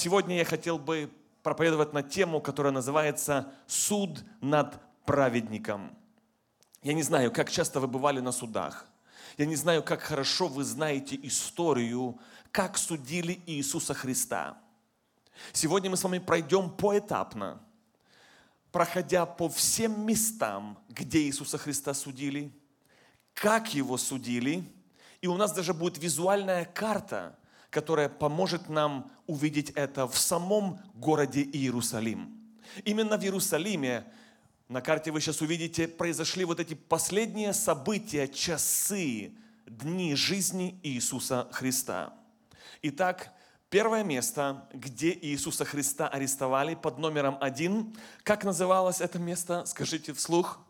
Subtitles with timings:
[0.00, 1.10] сегодня я хотел бы
[1.42, 5.94] проповедовать на тему, которая называется «Суд над праведником».
[6.82, 8.86] Я не знаю, как часто вы бывали на судах.
[9.36, 12.18] Я не знаю, как хорошо вы знаете историю,
[12.50, 14.58] как судили Иисуса Христа.
[15.52, 17.60] Сегодня мы с вами пройдем поэтапно,
[18.72, 22.50] проходя по всем местам, где Иисуса Христа судили,
[23.34, 24.64] как Его судили,
[25.20, 27.36] и у нас даже будет визуальная карта,
[27.70, 32.36] которая поможет нам увидеть это в самом городе Иерусалим.
[32.84, 34.04] Именно в Иерусалиме,
[34.68, 39.32] на карте вы сейчас увидите, произошли вот эти последние события, часы,
[39.66, 42.12] дни жизни Иисуса Христа.
[42.82, 43.32] Итак,
[43.68, 49.64] первое место, где Иисуса Христа арестовали под номером один, как называлось это место?
[49.64, 50.60] Скажите вслух.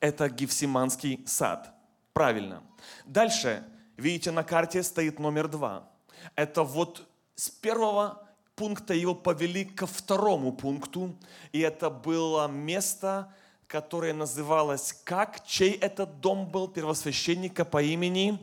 [0.00, 1.74] Это Гефсиманский сад.
[2.12, 2.62] Правильно.
[3.06, 3.64] Дальше
[3.96, 5.88] Видите, на карте стоит номер два.
[6.34, 11.14] Это вот с первого пункта его повели ко второму пункту,
[11.52, 13.32] и это было место,
[13.66, 15.44] которое называлось как?
[15.44, 18.38] Чей этот дом был первосвященника по имени?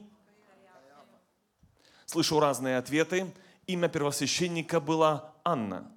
[2.06, 3.34] Слышу разные ответы.
[3.66, 5.90] Имя первосвященника было Анна.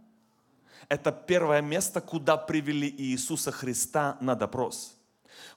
[0.89, 4.96] Это первое место, куда привели Иисуса Христа на допрос.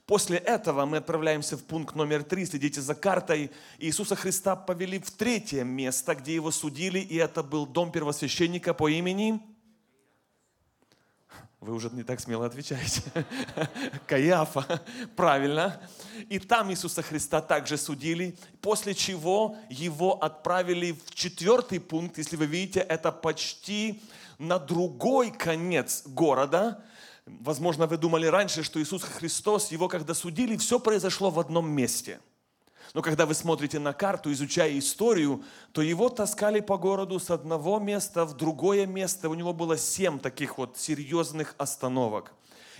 [0.09, 3.51] После этого мы отправляемся в пункт номер три, следите за картой.
[3.77, 8.89] Иисуса Христа повели в третье место, где его судили, и это был дом первосвященника по
[8.89, 9.39] имени...
[11.59, 13.03] Вы уже не так смело отвечаете.
[14.07, 14.81] Каяфа,
[15.15, 15.79] правильно.
[16.29, 22.47] И там Иисуса Христа также судили, после чего его отправили в четвертый пункт, если вы
[22.47, 24.01] видите, это почти
[24.39, 26.83] на другой конец города,
[27.41, 32.19] Возможно, вы думали раньше, что Иисус Христос, его когда судили, все произошло в одном месте.
[32.93, 37.79] Но когда вы смотрите на карту, изучая историю, то его таскали по городу с одного
[37.79, 39.29] места в другое место.
[39.29, 42.33] У него было семь таких вот серьезных остановок.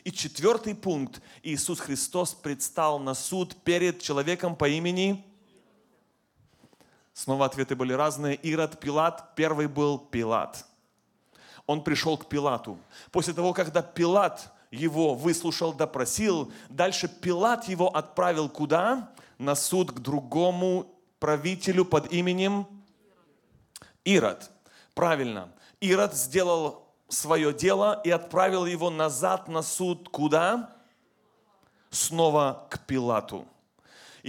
[0.04, 1.22] И четвертый пункт.
[1.44, 5.26] Иисус Христос предстал на суд перед человеком по имени...
[7.14, 8.36] Снова ответы были разные.
[8.36, 9.36] Ирод, Пилат.
[9.36, 10.69] Первый был Пилат
[11.70, 12.80] он пришел к Пилату.
[13.12, 19.12] После того, когда Пилат его выслушал, допросил, дальше Пилат его отправил куда?
[19.38, 20.88] На суд к другому
[21.20, 22.66] правителю под именем
[24.04, 24.50] Ирод.
[24.96, 25.50] Правильно.
[25.80, 30.76] Ирод сделал свое дело и отправил его назад на суд куда?
[31.92, 33.46] Снова к Пилату.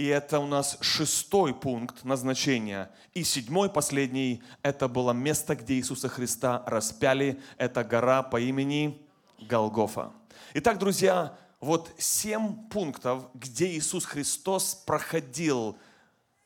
[0.01, 2.89] И это у нас шестой пункт назначения.
[3.13, 7.39] И седьмой, последний, это было место, где Иисуса Христа распяли.
[7.59, 8.99] Это гора по имени
[9.39, 10.11] Голгофа.
[10.55, 15.77] Итак, друзья, вот семь пунктов, где Иисус Христос проходил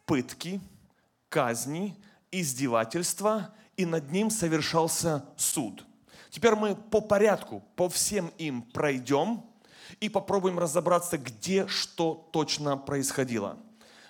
[0.05, 0.59] пытки,
[1.29, 1.95] казни,
[2.31, 5.85] издевательства, и над ним совершался суд.
[6.29, 9.45] Теперь мы по порядку, по всем им пройдем,
[9.99, 13.57] и попробуем разобраться, где что точно происходило.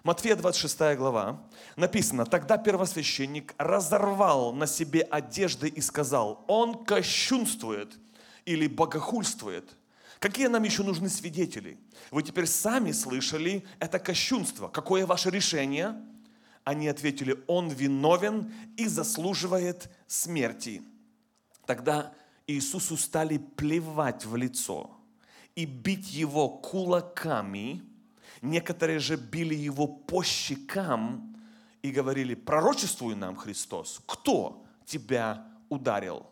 [0.04, 1.42] Матфея 26 глава
[1.76, 7.98] написано, тогда первосвященник разорвал на себе одежды и сказал, он кощунствует
[8.46, 9.76] или богохульствует.
[10.20, 11.80] Какие нам еще нужны свидетели?
[12.12, 14.68] Вы теперь сами слышали это кощунство.
[14.68, 15.96] Какое ваше решение?
[16.64, 20.84] Они ответили, он виновен и заслуживает смерти.
[21.66, 22.14] Тогда
[22.46, 24.92] Иисусу стали плевать в лицо–
[25.56, 27.82] и бить его кулаками.
[28.42, 31.36] Некоторые же били его по щекам
[31.82, 36.28] и говорили, пророчествуй нам, Христос, кто тебя ударил?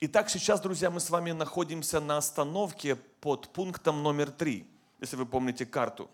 [0.00, 4.66] Итак, сейчас, друзья, мы с вами находимся на остановке под пунктом номер три,
[5.00, 6.10] если вы помните карту.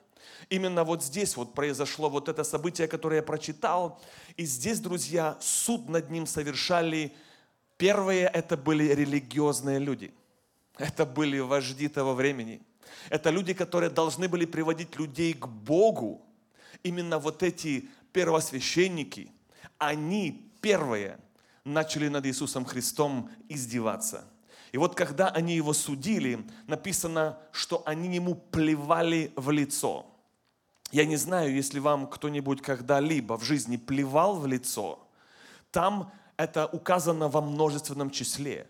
[0.49, 4.01] Именно вот здесь вот произошло вот это событие, которое я прочитал.
[4.37, 7.15] И здесь, друзья, суд над ним совершали.
[7.77, 10.13] Первые это были религиозные люди–
[10.79, 12.61] это были вожди того времени.
[13.11, 16.23] Это люди, которые должны были приводить людей к Богу.
[16.83, 19.31] Именно вот эти первосвященники,
[19.79, 21.19] они первые
[21.65, 24.25] начали над Иисусом Христом издеваться.
[24.73, 30.07] И вот когда они его судили, написано, что они ему плевали в лицо.
[30.91, 35.07] Я не знаю, если вам кто-нибудь когда-либо в жизни плевал в лицо,
[35.71, 38.67] там это указано во множественном числе.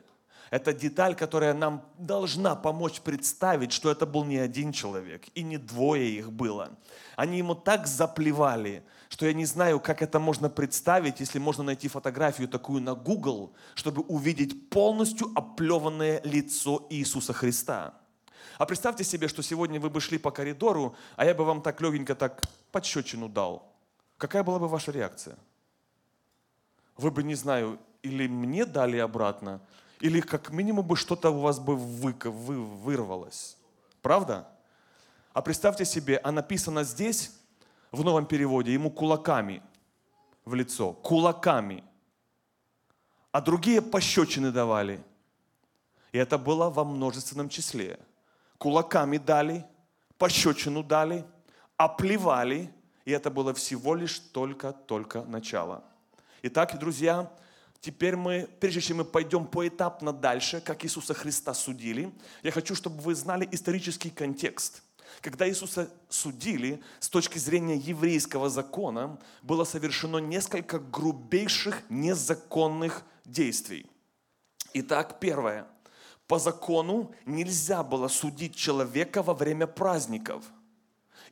[0.50, 5.56] Это деталь, которая нам должна помочь представить, что это был не один человек, и не
[5.56, 6.70] двое их было.
[7.16, 11.88] Они ему так заплевали, что я не знаю, как это можно представить, если можно найти
[11.88, 17.94] фотографию такую на Google, чтобы увидеть полностью оплеванное лицо Иисуса Христа.
[18.58, 21.80] А представьте себе, что сегодня вы бы шли по коридору, а я бы вам так
[21.80, 23.72] легенько так подщечину дал.
[24.16, 25.36] Какая была бы ваша реакция?
[26.96, 29.60] Вы бы, не знаю, или мне дали обратно,
[30.04, 33.56] или как минимум бы что-то у вас бы вы, вы, вырвалось.
[34.02, 34.46] Правда?
[35.32, 37.32] А представьте себе, а написано здесь,
[37.90, 39.62] в новом переводе, ему кулаками
[40.44, 40.92] в лицо.
[40.92, 41.82] Кулаками.
[43.32, 45.02] А другие пощечины давали.
[46.12, 47.98] И это было во множественном числе.
[48.58, 49.64] Кулаками дали,
[50.18, 51.24] пощечину дали,
[51.78, 52.70] оплевали.
[53.06, 55.82] И это было всего лишь только-только начало.
[56.42, 57.32] Итак, друзья,
[57.84, 63.02] Теперь мы, прежде чем мы пойдем поэтапно дальше, как Иисуса Христа судили, я хочу, чтобы
[63.02, 64.82] вы знали исторический контекст.
[65.20, 73.84] Когда Иисуса судили, с точки зрения еврейского закона, было совершено несколько грубейших незаконных действий.
[74.72, 75.66] Итак, первое.
[76.26, 80.42] По закону нельзя было судить человека во время праздников.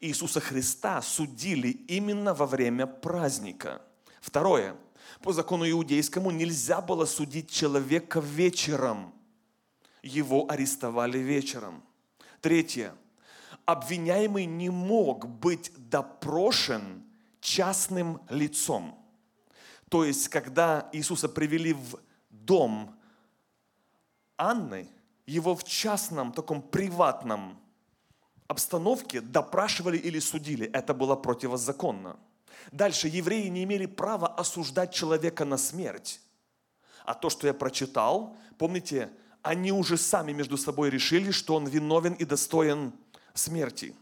[0.03, 3.81] Иисуса Христа судили именно во время праздника.
[4.21, 4.77] Второе
[5.23, 9.13] по закону иудейскому нельзя было судить человека вечером.
[10.03, 11.83] Его арестовали вечером.
[12.41, 12.95] Третье.
[13.65, 17.05] Обвиняемый не мог быть допрошен
[17.41, 18.99] частным лицом.
[19.89, 22.97] То есть, когда Иисуса привели в дом
[24.37, 24.89] Анны,
[25.27, 27.61] его в частном, таком приватном
[28.49, 30.67] обстановке допрашивали или судили.
[30.67, 32.19] Это было противозаконно.
[32.71, 36.21] Дальше, евреи не имели права осуждать человека на смерть.
[37.05, 39.11] А то, что я прочитал, помните,
[39.43, 42.93] они уже сами между собой решили, что он виновен и достоин
[43.35, 43.97] смерти.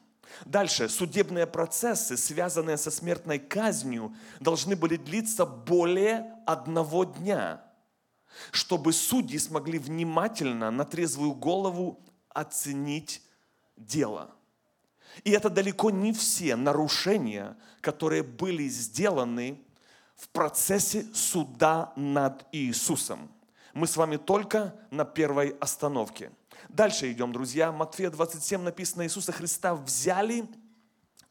[0.45, 7.65] Дальше, судебные процессы, связанные со смертной казнью, должны были длиться более одного дня,
[8.53, 13.23] чтобы судьи смогли внимательно, на трезвую голову оценить
[13.77, 14.35] дело–
[15.25, 19.61] и это далеко не все нарушения, которые были сделаны
[20.17, 23.31] в процессе суда над Иисусом.
[23.73, 26.33] Мы с вами только на первой остановке.
[26.69, 27.73] Дальше идем, друзья.
[27.73, 30.49] Матфея 27 написано, Иисуса Христа взяли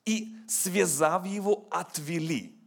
[0.05, 2.59] и, связав его, отвели.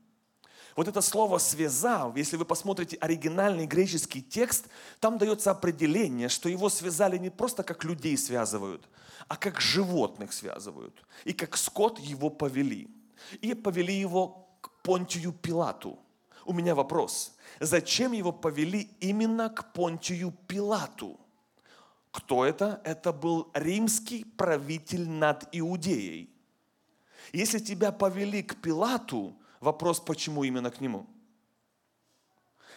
[0.76, 4.68] Вот это слово «связав», если вы посмотрите оригинальный греческий текст,
[5.00, 8.88] там дается определение, что его связали не просто как людей связывают,
[9.28, 11.04] а как животных связывают.
[11.24, 12.88] И как скот его повели.
[13.40, 15.98] И повели его к Понтию Пилату.
[16.44, 17.36] У меня вопрос.
[17.60, 21.20] Зачем его повели именно к Понтию Пилату?
[22.10, 22.80] Кто это?
[22.84, 26.30] Это был римский правитель над Иудеей.
[27.32, 31.06] Если тебя повели к Пилату, вопрос, почему именно к нему?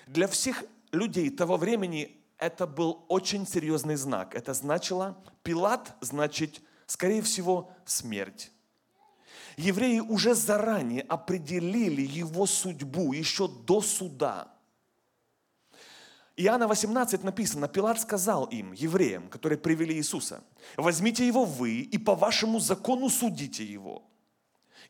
[0.07, 4.35] Для всех людей того времени это был очень серьезный знак.
[4.35, 8.51] Это значило, Пилат значит, скорее всего, смерть.
[9.57, 14.51] Евреи уже заранее определили его судьбу еще до суда.
[16.35, 20.43] Иоанна 18 написано, Пилат сказал им, евреям, которые привели Иисуса,
[20.75, 24.03] возьмите его вы и по вашему закону судите его.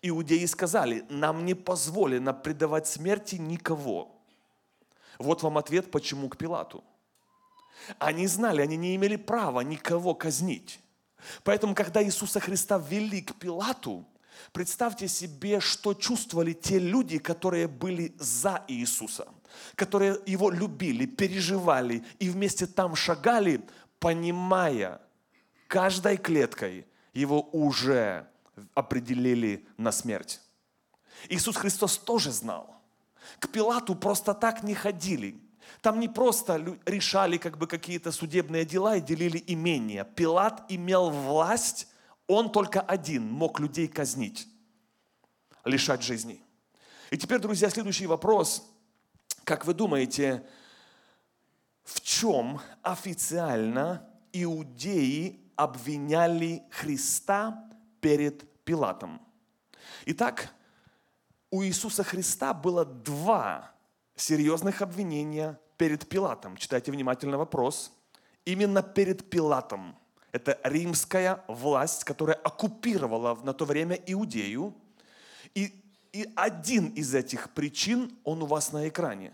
[0.02, 4.20] Иудеи сказали, нам не позволено предавать смерти никого.
[5.20, 6.84] Вот вам ответ, почему к Пилату–
[8.00, 10.80] они знали, они не имели права никого казнить.
[11.44, 14.06] Поэтому, когда Иисуса Христа ввели к Пилату,
[14.52, 19.28] представьте себе, что чувствовали те люди, которые были за Иисуса,
[19.76, 23.62] которые его любили, переживали и вместе там шагали,
[24.00, 25.02] понимая
[25.68, 28.28] каждой клеткой, его уже
[28.74, 30.42] определили на смерть.
[31.30, 32.76] Иисус Христос тоже знал.
[33.40, 35.40] К Пилату просто так не ходили.
[35.86, 40.04] Там не просто решали как бы какие-то судебные дела и делили имения.
[40.04, 41.88] Пилат имел власть,
[42.26, 44.48] он только один мог людей казнить,
[45.64, 46.42] лишать жизни.
[47.12, 48.68] И теперь, друзья, следующий вопрос.
[49.44, 50.44] Как вы думаете,
[51.84, 57.64] в чем официально иудеи обвиняли Христа
[58.02, 59.22] перед Пилатом?
[60.08, 60.52] Итак,
[61.52, 63.72] у Иисуса Христа было два
[64.16, 66.58] серьезных обвинения перед Пилатом.
[66.58, 67.92] Читайте внимательно вопрос.
[68.46, 69.96] Именно перед Пилатом.
[70.32, 74.74] Это римская власть, которая оккупировала на то время Иудею.
[75.54, 75.74] И,
[76.12, 79.34] и один из этих причин, он у вас на экране.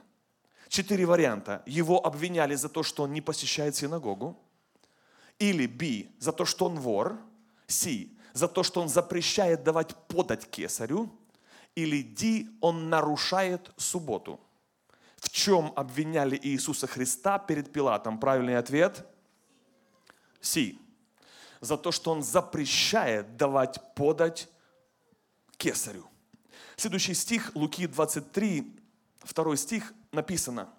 [0.68, 1.64] Четыре варианта.
[1.66, 4.38] Его обвиняли за то, что он не посещает синагогу.
[5.40, 7.18] Или Б, за то, что он вор.
[7.68, 7.88] С,
[8.34, 11.12] за то, что он запрещает давать подать кесарю.
[11.76, 14.40] Или Д, он нарушает субботу.
[15.22, 18.20] В чем обвиняли Иисуса Христа перед Пилатом?
[18.20, 19.08] Правильный ответ–
[20.42, 20.80] Си.
[21.62, 24.50] За то, что он запрещает давать подать
[25.58, 26.08] кесарю.
[26.76, 28.80] Следующий стих, Луки 23,
[29.20, 30.70] второй стих, написано.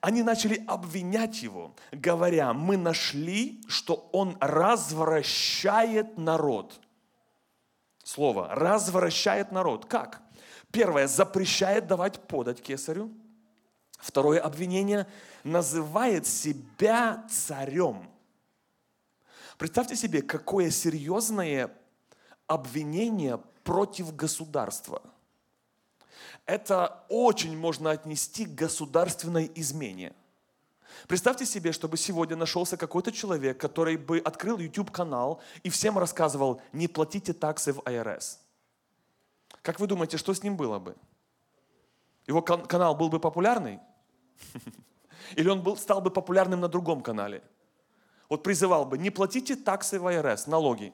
[0.00, 6.80] Они начали обвинять его, говоря, мы нашли, что он развращает народ.
[8.02, 9.86] Слово «развращает народ».
[9.86, 10.22] Как?
[10.72, 13.12] Первое, запрещает давать подать кесарю.
[14.02, 15.06] Второе обвинение,
[15.44, 18.10] называет себя царем.
[19.56, 21.72] Представьте себе, какое серьезное
[22.48, 25.02] обвинение против государства.
[26.46, 30.12] Это очень можно отнести к государственной измене.
[31.06, 36.88] Представьте себе, чтобы сегодня нашелся какой-то человек, который бы открыл YouTube-канал и всем рассказывал, не
[36.88, 38.40] платите таксы в АРС.
[39.62, 40.96] Как вы думаете, что с ним было бы?
[42.26, 43.78] Его канал был бы популярный?
[45.36, 47.42] Или он был, стал бы популярным на другом канале?
[48.28, 50.92] Вот призывал бы, не платите таксы в АРС, налоги.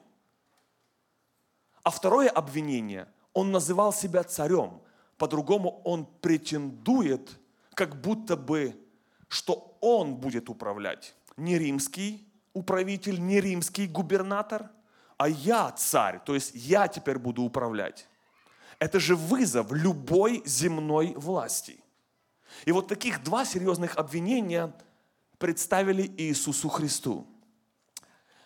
[1.83, 4.81] А второе обвинение, он называл себя царем.
[5.17, 7.39] По-другому он претендует,
[7.73, 8.75] как будто бы,
[9.27, 11.15] что он будет управлять.
[11.37, 14.69] Не римский управитель, не римский губернатор,
[15.17, 18.07] а я царь, то есть я теперь буду управлять.
[18.79, 21.83] Это же вызов любой земной власти.
[22.65, 24.73] И вот таких два серьезных обвинения
[25.37, 27.27] представили Иисусу Христу.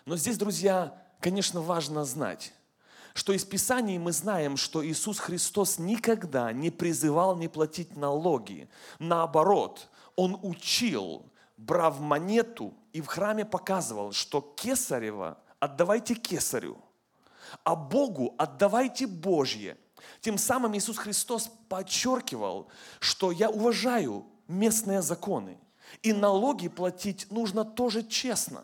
[0.05, 2.53] Но здесь, друзья, конечно, важно знать,
[3.13, 8.69] что из Писаний мы знаем, что Иисус Христос никогда не призывал не платить налоги.
[9.00, 11.25] Наоборот, Он учил,
[11.57, 16.77] брав монету и в храме показывал, что кесарево отдавайте кесарю,
[17.63, 19.77] а Богу отдавайте Божье.
[20.24, 22.70] Тем самым Иисус Христос подчеркивал,
[23.01, 25.58] что я уважаю местные законы.
[26.01, 28.63] И налоги платить нужно тоже честно.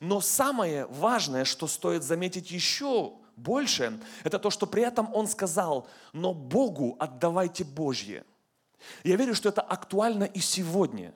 [0.00, 5.86] Но самое важное, что стоит заметить еще больше, это то, что при этом Он сказал,
[6.12, 8.24] но Богу отдавайте Божье.
[9.04, 11.14] Я верю, что это актуально и сегодня.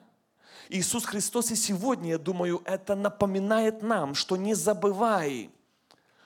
[0.69, 5.49] Иисус Христос и сегодня, я думаю, это напоминает нам, что не забывай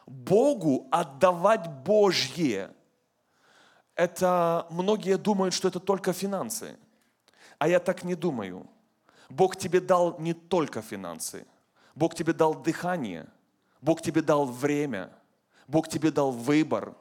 [0.06, 2.72] Богу отдавать Божье
[3.96, 6.78] это многие думают, что это только финансы.
[7.58, 8.68] А я так не думаю.
[9.30, 11.46] Бог тебе дал не только финансы.
[11.96, 13.26] Бог тебе дал дыхание.
[13.82, 15.12] Бог тебе дал время.
[15.68, 16.94] Бог тебе дал выбор.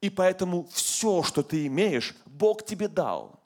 [0.00, 3.40] И поэтому все, что ты имеешь, Бог тебе дал.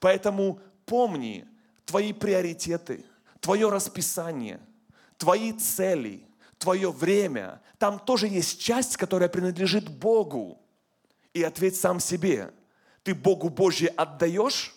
[0.00, 1.46] Поэтому помни
[1.84, 3.04] твои приоритеты,
[3.40, 4.58] твое расписание,
[5.16, 6.26] твои цели,
[6.58, 7.60] твое время.
[7.78, 10.58] Там тоже есть часть, которая принадлежит Богу
[11.36, 12.50] и ответь сам себе,
[13.02, 14.74] ты Богу Божье отдаешь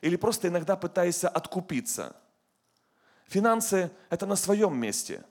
[0.00, 2.16] или просто иногда пытаешься откупиться?
[3.26, 5.24] Финансы– это на своем месте.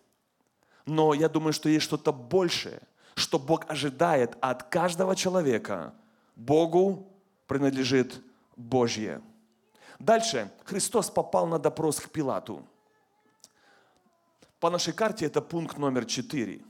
[0.85, 2.81] Но я думаю, что есть что-то большее,
[3.15, 5.93] что Бог ожидает от каждого человека.
[6.37, 7.11] Богу
[7.45, 8.21] принадлежит
[8.55, 9.21] Божье.
[9.99, 12.65] Дальше Христос попал на допрос к Пилату.
[14.61, 16.63] По нашей карте это пункт номер 4.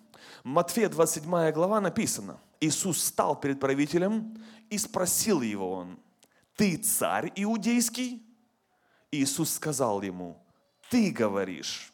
[0.47, 5.99] Матфея 27 глава написано– Иисус стал перед правителем и спросил его он,
[6.55, 8.25] ты царь иудейский?
[9.11, 10.41] Иисус сказал ему,
[10.89, 11.91] ты говоришь.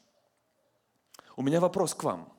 [1.36, 2.31] У меня вопрос к вам.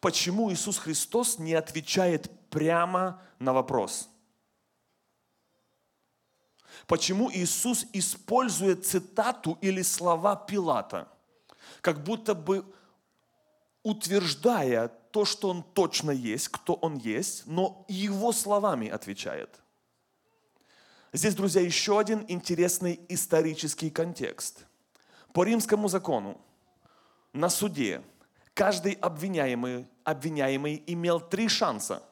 [0.00, 4.08] Почему Иисус Христос не отвечает прямо на вопрос?
[6.86, 11.06] Почему Иисус использует цитату или слова Пилата,
[11.82, 12.64] как будто бы
[13.82, 19.60] утверждая то, что он точно есть, кто он есть, но его словами отвечает.
[21.12, 24.66] Здесь, друзья, еще один интересный исторический контекст.
[25.32, 26.40] По римскому закону
[27.32, 28.02] на суде
[28.54, 32.02] каждый обвиняемый, обвиняемый имел три шанса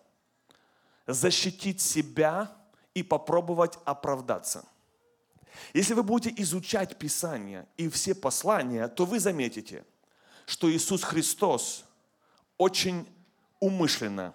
[1.09, 2.52] защитить себя
[2.94, 4.64] и попробовать оправдаться.
[5.75, 9.85] Если вы будете изучать Писание и все послания, то вы заметите,
[10.47, 11.85] что Иисус Христос
[12.62, 13.09] очень
[13.59, 14.33] умышленно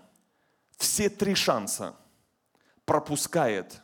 [0.75, 1.95] все три шанса
[2.83, 3.81] пропускает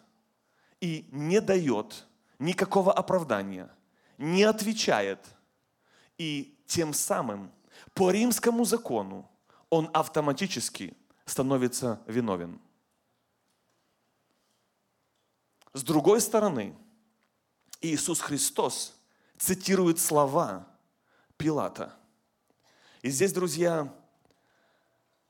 [0.82, 2.06] и не дает
[2.40, 3.74] никакого оправдания,
[4.18, 5.20] не отвечает.
[6.18, 7.52] И тем самым
[7.94, 9.32] по римскому закону
[9.70, 12.60] он автоматически становится виновен.
[15.72, 16.76] С другой стороны,
[17.80, 18.94] Иисус Христос
[19.38, 20.68] цитирует слова
[21.38, 21.98] Пилата.
[23.02, 23.92] И здесь, друзья,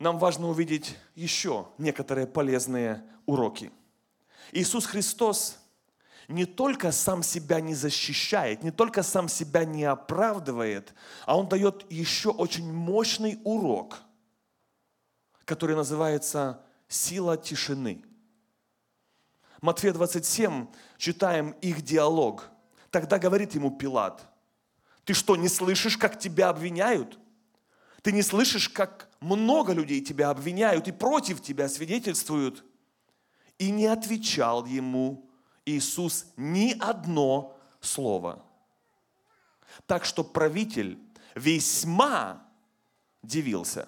[0.03, 3.72] нам важно увидеть еще некоторые полезные уроки.
[4.51, 5.57] Иисус Христос
[6.27, 10.93] не только сам себя не защищает, не только сам себя не оправдывает,
[11.25, 14.00] а Он дает еще очень мощный урок,
[15.45, 18.03] который называется «сила тишины».
[19.62, 20.67] Матфея 27
[20.98, 22.50] читаем их диалог.
[22.91, 24.29] Тогда говорит ему Пилат,
[25.05, 27.17] ты что, не слышишь, как тебя обвиняют?
[28.01, 32.63] Ты не слышишь, как много людей тебя обвиняют и против тебя свидетельствуют?
[33.58, 35.30] И не отвечал ему
[35.65, 38.44] Иисус ни одно слово.
[39.86, 41.00] Так что правитель
[41.36, 42.46] весьма
[43.22, 43.88] дивился.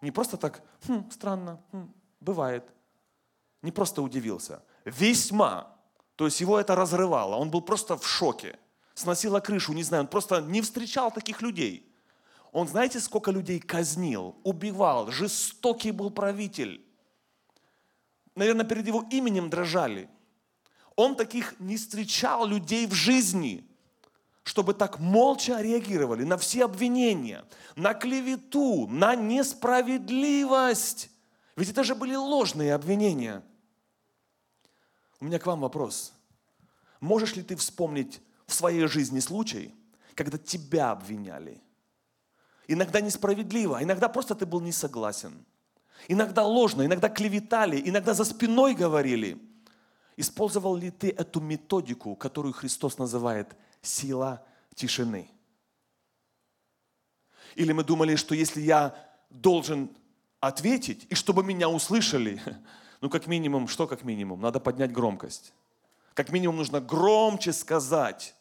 [0.00, 2.64] Не просто так, хм, странно, хм, бывает.
[3.62, 5.76] Не просто удивился, весьма.
[6.16, 8.58] То есть его это разрывало, он был просто в шоке.
[8.94, 11.89] Сносило крышу, не знаю, он просто не встречал таких людей.
[12.52, 16.84] Он, знаете, сколько людей казнил, убивал, жестокий был правитель.
[18.34, 20.08] Наверное, перед его именем дрожали.
[20.96, 23.64] Он таких не встречал людей в жизни,
[24.42, 27.44] чтобы так молча реагировали на все обвинения,
[27.76, 31.10] на клевету, на несправедливость.
[31.54, 33.44] Ведь это же были ложные обвинения.
[35.20, 36.12] У меня к вам вопрос.
[37.00, 39.74] Можешь ли ты вспомнить в своей жизни случай,
[40.14, 41.62] когда тебя обвиняли?
[42.72, 45.44] Иногда несправедливо, иногда просто ты был не согласен.
[46.06, 49.42] Иногда ложно, иногда клеветали, иногда за спиной говорили.
[50.16, 54.46] Использовал ли ты эту методику, которую Христос называет сила
[54.76, 55.28] тишины?
[57.56, 58.94] Или мы думали, что если я
[59.30, 59.90] должен
[60.38, 62.40] ответить, и чтобы меня услышали,
[63.00, 64.40] ну как минимум, что как минимум?
[64.40, 65.52] Надо поднять громкость.
[66.14, 68.36] Как минимум нужно громче сказать,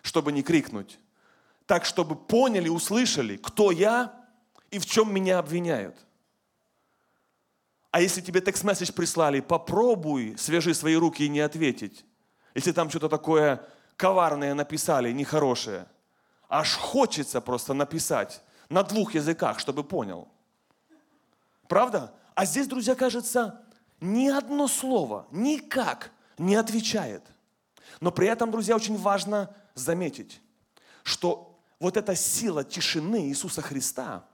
[0.00, 0.98] чтобы не крикнуть.
[1.66, 4.14] Так, чтобы поняли, услышали, кто я
[4.70, 5.96] и в чем меня обвиняют.
[7.90, 12.04] А если тебе текст-месседж прислали, попробуй, свяжи свои руки и не ответить.
[12.54, 15.86] Если там что-то такое коварное написали, нехорошее.
[16.48, 20.28] Аж хочется просто написать на двух языках, чтобы понял.
[21.68, 22.12] Правда?
[22.34, 23.62] А здесь, друзья, кажется,
[24.00, 27.22] ни одно слово никак не отвечает.
[28.00, 30.40] Но при этом, друзья, очень важно заметить,
[31.02, 34.24] что вот эта сила тишины Иисуса Христа,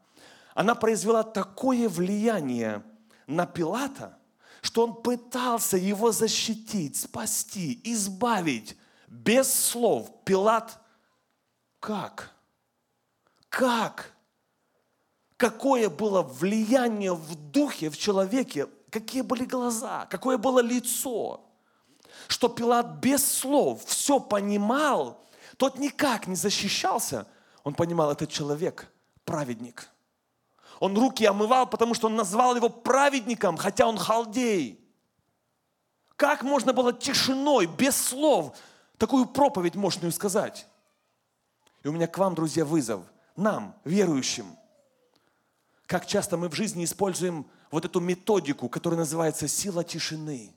[0.55, 2.83] она произвела такое влияние
[3.27, 4.19] на Пилата,
[4.61, 8.77] что он пытался его защитить, спасти, избавить
[9.09, 10.11] без слов.
[10.25, 10.79] Пилат,
[11.81, 12.31] как?
[13.49, 14.12] Как?
[15.37, 21.45] Какое было влияние в духе, в человеке, какие были глаза, какое было лицо,
[22.29, 27.27] что Пилат без слов все понимал, тот никак не защищался,
[27.64, 28.90] он понимал, этот человек
[29.25, 29.88] праведник–
[30.83, 34.85] он руки омывал, потому что он назвал его праведником, хотя он халдей.
[36.16, 38.59] Как можно было тишиной, без слов,
[38.98, 40.66] такую проповедь мощную сказать?
[41.85, 43.05] И у меня к вам, друзья, вызов.
[43.37, 44.57] Нам, верующим.
[45.87, 50.53] Как часто мы в жизни используем вот эту методику, которая называется сила тишины.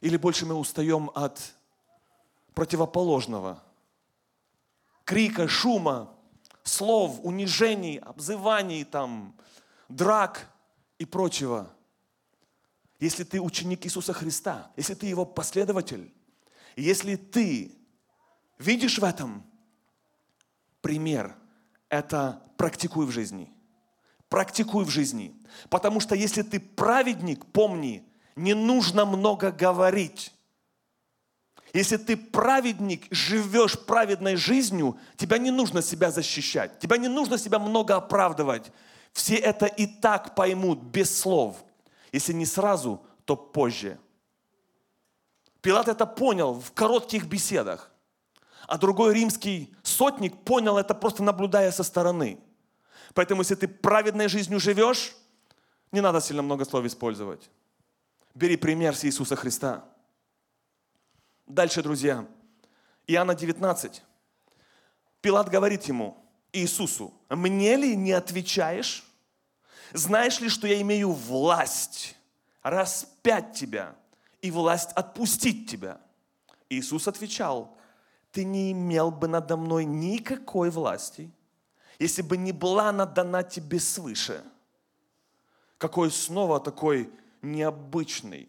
[0.00, 1.54] Или больше мы устаем от
[2.54, 3.62] противоположного.
[5.10, 6.14] Крика, шума,
[6.62, 9.34] слов, унижений, обзываний, там,
[9.88, 10.48] драк
[11.00, 11.68] и прочего.
[13.00, 16.14] Если ты ученик Иисуса Христа, если ты Его последователь,
[16.76, 17.76] если ты
[18.60, 19.44] видишь в этом
[20.80, 21.34] пример,
[21.88, 23.52] это практикуй в жизни.
[24.28, 25.34] Практикуй в жизни.
[25.70, 28.04] Потому что если ты праведник, помни,
[28.36, 30.32] не нужно много говорить.
[31.72, 37.58] Если ты праведник, живешь праведной жизнью, тебя не нужно себя защищать, тебя не нужно себя
[37.58, 38.72] много оправдывать.
[39.12, 41.56] Все это и так поймут без слов.
[42.12, 43.98] Если не сразу, то позже.
[45.60, 47.90] Пилат это понял в коротких беседах.
[48.66, 52.40] А другой римский сотник понял это просто наблюдая со стороны.
[53.14, 55.16] Поэтому, если ты праведной жизнью живешь,
[55.92, 57.50] не надо сильно много слов использовать.
[58.34, 59.84] Бери пример с Иисуса Христа.
[61.50, 62.28] Дальше, друзья.
[63.08, 64.04] Иоанна 19.
[65.20, 66.16] Пилат говорит ему,
[66.52, 69.04] Иисусу, мне ли не отвечаешь?
[69.92, 72.16] Знаешь ли, что я имею власть
[72.62, 73.96] распять тебя
[74.40, 76.00] и власть отпустить тебя?
[76.68, 77.76] Иисус отвечал,
[78.30, 81.32] ты не имел бы надо мной никакой власти,
[81.98, 84.44] если бы не была она дана тебе свыше.
[85.78, 88.48] Какой снова такой необычный,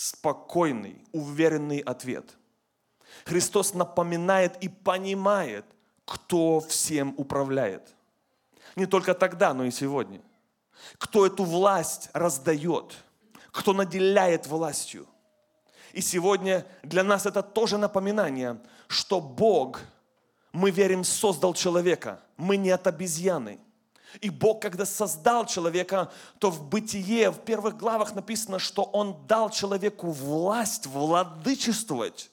[0.00, 2.38] спокойный, уверенный ответ.
[3.26, 5.66] Христос напоминает и понимает,
[6.06, 7.94] кто всем управляет.
[8.76, 10.22] Не только тогда, но и сегодня.
[10.96, 12.96] Кто эту власть раздает,
[13.50, 15.06] кто наделяет властью.
[15.92, 18.58] И сегодня для нас это тоже напоминание,
[18.88, 19.80] что Бог,
[20.52, 22.22] мы верим, создал человека.
[22.38, 23.60] Мы не от обезьяны.
[24.20, 29.50] И Бог, когда создал человека, то в бытие, в первых главах написано, что Он дал
[29.50, 32.30] человеку власть владычествовать.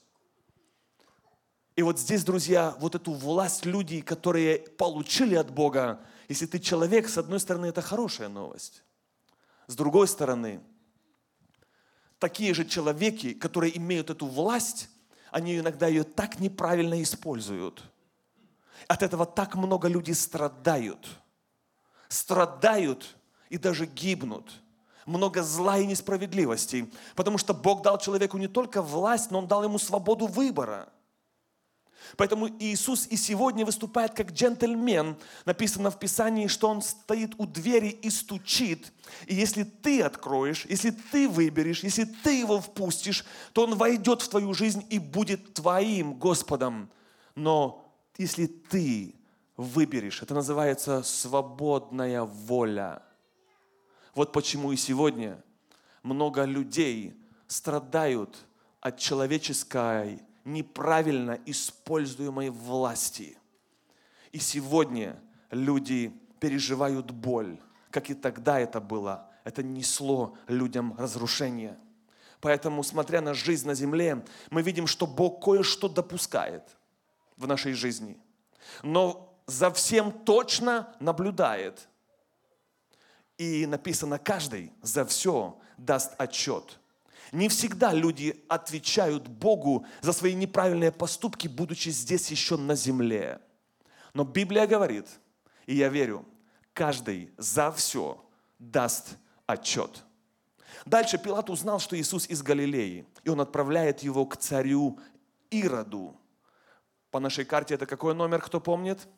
[1.76, 7.08] И вот здесь, друзья, вот эту власть люди, которые получили от Бога, если ты человек,
[7.08, 8.82] с одной стороны, это хорошая новость.
[9.68, 10.60] С другой стороны,
[12.18, 14.90] такие же человеки, которые имеют эту власть,
[15.30, 17.84] они иногда ее так неправильно используют.
[18.88, 21.06] От этого так много людей страдают–
[22.08, 23.16] страдают
[23.48, 24.50] и даже гибнут.
[25.06, 29.64] Много зла и несправедливости, потому что Бог дал человеку не только власть, но Он дал
[29.64, 30.88] ему свободу выбора.
[32.16, 35.16] Поэтому Иисус и сегодня выступает как джентльмен.
[35.44, 38.92] Написано в Писании, что Он стоит у двери и стучит.
[39.26, 44.28] И если ты откроешь, если ты выберешь, если ты его впустишь, то Он войдет в
[44.28, 46.90] твою жизнь и будет твоим Господом.
[47.34, 47.84] Но
[48.16, 49.14] если ты
[49.58, 50.22] выберешь.
[50.22, 53.02] Это называется свободная воля.
[54.14, 55.42] Вот почему и сегодня
[56.02, 58.46] много людей страдают
[58.80, 63.36] от человеческой неправильно используемой власти.
[64.30, 67.58] И сегодня люди переживают боль,
[67.90, 69.28] как и тогда это было.
[69.42, 71.76] Это несло людям разрушение.
[72.40, 76.62] Поэтому, смотря на жизнь на земле, мы видим, что Бог кое-что допускает
[77.36, 78.16] в нашей жизни.
[78.82, 81.88] Но за всем точно наблюдает.
[83.38, 86.78] И написано, каждый за все даст отчет.
[87.32, 93.40] Не всегда люди отвечают Богу за свои неправильные поступки, будучи здесь еще на земле.
[94.12, 95.06] Но Библия говорит,
[95.66, 96.26] и я верю,
[96.74, 98.22] каждый за все
[98.58, 100.04] даст отчет.
[100.84, 104.98] Дальше Пилат узнал, что Иисус из Галилеи, и он отправляет его к царю
[105.50, 106.16] Ироду.
[107.10, 109.08] По нашей карте это какой номер, кто помнит?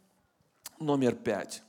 [0.81, 1.63] Номер пять.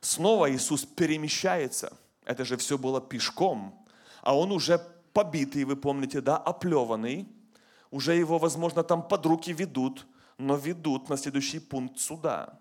[0.00, 1.96] Снова Иисус перемещается.
[2.24, 3.84] Это же все было пешком.
[4.22, 4.78] А он уже
[5.12, 7.26] побитый, вы помните, да, оплеванный.
[7.90, 12.58] Уже его, возможно, там под руки ведут, но ведут на следующий пункт суда.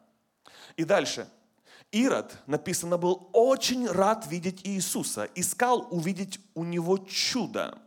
[0.77, 1.27] И дальше.
[1.91, 7.77] Ирод, написано, был очень рад видеть Иисуса, искал увидеть у него чудо.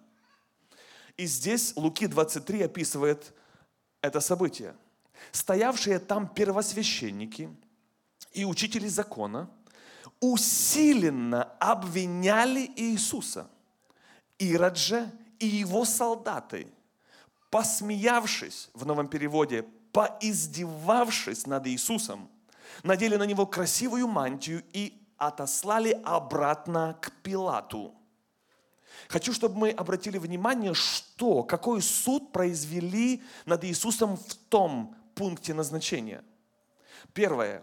[1.17, 3.35] И здесь Луки 23 описывает
[4.03, 4.77] это событие.
[5.33, 7.51] Стоявшие там первосвященники–
[8.33, 9.49] и учители закона
[10.21, 13.49] усиленно обвиняли Иисуса.
[14.39, 16.69] Ирод же и его солдаты,
[17.51, 22.29] посмеявшись, в новом переводе, поиздевавшись над Иисусом,
[22.83, 27.95] надели на него красивую мантию и отослали обратно к Пилату.
[29.09, 36.25] Хочу, чтобы мы обратили внимание, что, какой суд произвели над Иисусом в том пункте назначения.
[37.13, 37.63] Первое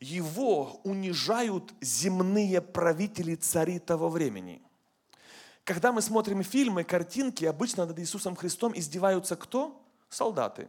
[0.00, 4.62] его унижают земные правители, цари того времени.
[5.64, 9.82] Когда мы смотрим фильмы, картинки, обычно над Иисусом Христом издеваются кто?
[10.08, 10.68] Солдаты.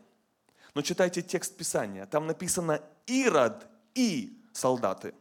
[0.74, 2.06] Но читайте текст Писания.
[2.06, 5.14] Там написано Ирод и солдаты.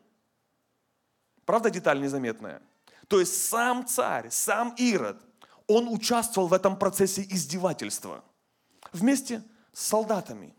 [1.44, 2.62] Правда деталь незаметная?
[3.08, 5.20] То есть сам царь, сам Ирод,
[5.66, 8.24] он участвовал в этом процессе издевательства
[8.92, 9.42] вместе
[9.72, 10.54] с солдатами.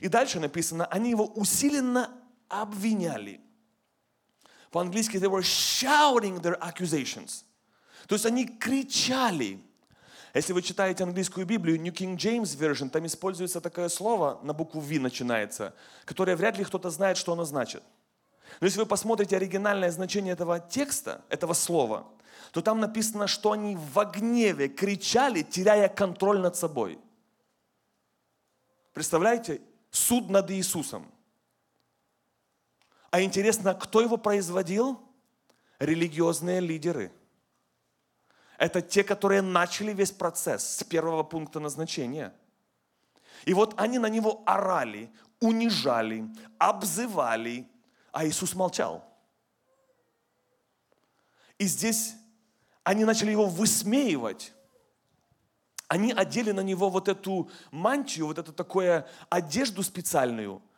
[0.00, 2.10] И дальше написано, они его усиленно
[2.48, 3.40] обвиняли.
[4.70, 7.44] По-английски they were shouting their accusations.
[8.06, 9.60] То есть они кричали.
[10.34, 14.80] Если вы читаете английскую Библию, New King James Version, там используется такое слово, на букву
[14.80, 17.84] V начинается, которое вряд ли кто-то знает, что оно значит.
[18.60, 22.08] Но если вы посмотрите оригинальное значение этого текста, этого слова,
[22.50, 26.98] то там написано, что они в гневе кричали, теряя контроль над собой.
[28.92, 29.60] Представляете?
[29.90, 31.06] Суд над Иисусом.
[33.14, 35.00] А интересно, кто его производил?
[35.78, 37.12] Религиозные лидеры.
[38.58, 42.34] Это те, которые начали весь процесс с первого пункта назначения.
[43.44, 47.70] И вот они на него орали, унижали, обзывали,
[48.10, 49.08] а Иисус молчал.
[51.56, 52.16] И здесь
[52.82, 54.52] они начали его высмеивать.
[55.86, 60.60] Они одели на него вот эту мантию, вот эту такую одежду специальную–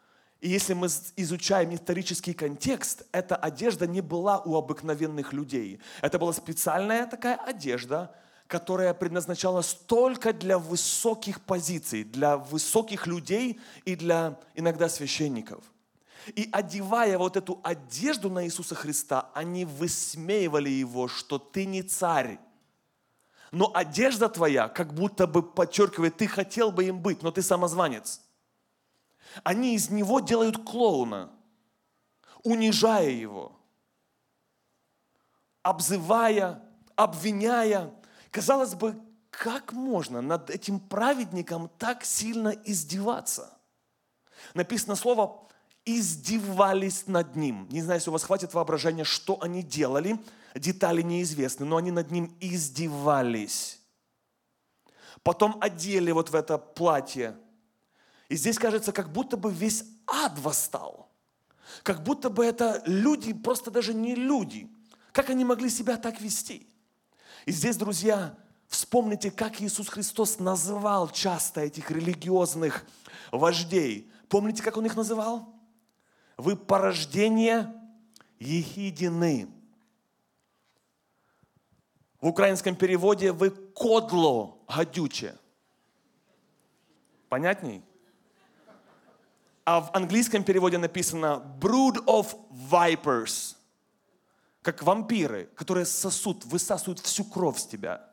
[0.46, 5.80] и если мы изучаем исторический контекст, эта одежда не была у обыкновенных людей.
[6.02, 8.14] Это была специальная такая одежда,
[8.46, 15.64] которая предназначалась только для высоких позиций, для высоких людей и для иногда священников.
[16.36, 22.38] И одевая вот эту одежду на Иисуса Христа, они высмеивали его, что ты не царь.
[23.50, 28.20] Но одежда твоя как будто бы подчеркивает, ты хотел бы им быть, но ты самозванец.
[29.44, 31.30] Они из него делают клоуна.
[32.42, 33.52] унижая его,
[35.62, 36.62] обзывая,
[36.94, 37.92] обвиняя.
[38.30, 38.96] Казалось бы,
[39.30, 43.58] как можно над этим праведником так сильно издеваться?
[44.54, 45.46] Написано слово
[45.84, 47.68] издевались над ним.
[47.70, 50.18] Не знаю, если у вас хватит воображения, что они делали,
[50.54, 53.80] детали неизвестны, но они над ним издевались.
[55.22, 57.36] Потом одели вот в это платье.
[58.28, 61.10] И здесь кажется, как будто бы весь ад восстал.
[61.82, 64.70] Как будто бы это люди, просто даже не люди.
[65.12, 66.66] Как они могли себя так вести?
[67.44, 68.36] И здесь, друзья,
[68.66, 72.84] вспомните, как Иисус Христос называл часто этих религиозных
[73.30, 74.10] вождей.
[74.28, 75.54] Помните, как Он их называл?
[76.36, 77.72] Вы порождение
[78.38, 79.48] ехидины.
[82.20, 85.36] В украинском переводе вы кодло гадюче.
[87.28, 87.82] Понятней?
[89.66, 92.38] А в английском переводе написано brood of
[92.70, 93.56] vipers,
[94.62, 98.08] как вампиры, которые сосут, высасывают всю кровь с тебя.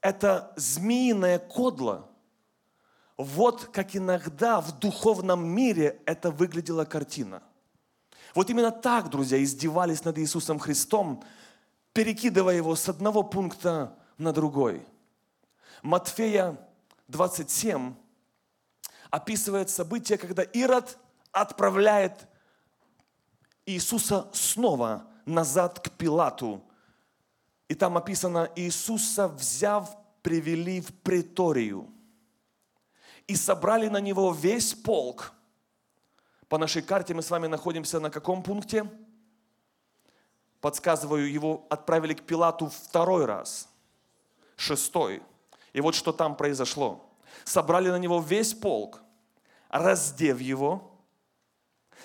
[0.00, 2.10] Это змеиное кодло.
[3.16, 7.40] Вот как иногда в духовном мире это выглядела картина.
[8.34, 11.22] Вот именно так, друзья, издевались над Иисусом Христом,
[11.92, 14.84] перекидывая его с одного пункта на другой.
[15.82, 16.58] Матфея
[17.06, 17.94] 27
[19.10, 20.98] описывает событие, когда Ирод
[21.32, 22.26] отправляет
[23.66, 26.62] Иисуса снова назад к Пилату.
[27.68, 31.90] И там описано, Иисуса взяв, привели в преторию.
[33.26, 35.32] И собрали на него весь полк.
[36.48, 38.88] По нашей карте мы с вами находимся на каком пункте?
[40.60, 43.68] Подсказываю, его отправили к Пилату второй раз.
[44.56, 45.22] Шестой.
[45.72, 47.05] И вот что там произошло
[47.46, 49.00] собрали на него весь полк,
[49.70, 50.90] раздев его,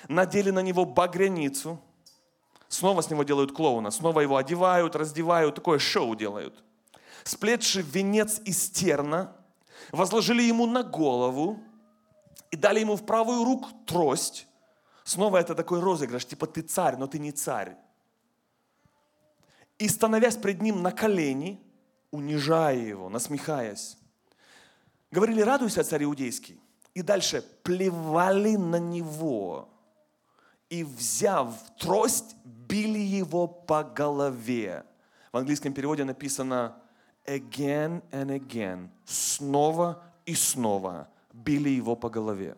[0.07, 1.81] надели на него багряницу,
[2.67, 6.63] снова с него делают клоуна, снова его одевают, раздевают, такое шоу делают.
[7.23, 9.35] Сплетший венец из терна,
[9.91, 11.59] возложили ему на голову
[12.51, 14.47] и дали ему в правую руку трость.
[15.03, 17.75] Снова это такой розыгрыш, типа ты царь, но ты не царь.
[19.79, 21.59] И становясь пред ним на колени,
[22.11, 23.97] унижая его, насмехаясь,
[25.11, 26.59] Говорили, радуйся, царь иудейский.
[26.93, 29.69] И дальше плевали на него.
[30.69, 34.85] И взяв трость, били его по голове.
[35.33, 36.77] В английском переводе написано
[37.25, 38.89] again and again.
[39.05, 42.55] Снова и снова били его по голове.